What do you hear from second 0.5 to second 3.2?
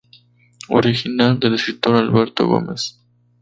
Original del escritor Alberto Gómez.